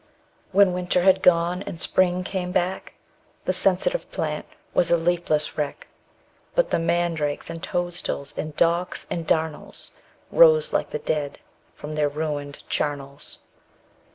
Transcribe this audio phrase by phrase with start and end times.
[0.51, 2.95] When Winter had gone and Spring came back
[3.43, 5.89] _110 The Sensitive Plant was a leafless wreck;
[6.55, 9.91] But the mandrakes, and toadstools, and docks, and darnels,
[10.31, 11.37] Rose like the dead
[11.75, 13.37] from their ruined charnels.